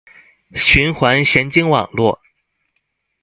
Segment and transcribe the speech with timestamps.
[0.55, 2.19] 循环神经网络